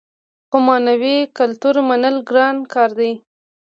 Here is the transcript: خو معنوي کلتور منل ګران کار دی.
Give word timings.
خو 0.49 0.57
معنوي 0.67 1.17
کلتور 1.37 1.75
منل 1.89 2.15
ګران 2.29 2.55
کار 2.73 2.89
دی. 2.99 3.11